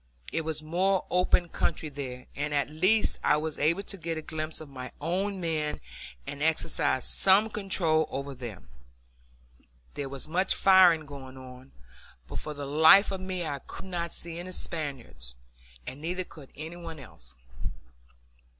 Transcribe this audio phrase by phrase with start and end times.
[0.33, 4.23] It was more open country here, and at least I was able to get a
[4.23, 5.79] glimpse of my own men
[6.25, 8.67] and exercise some control over them.
[9.93, 11.71] There was much firing going on,
[12.27, 15.35] but for the life of me I could not see any Spaniards,
[15.85, 17.35] and neither could any one else.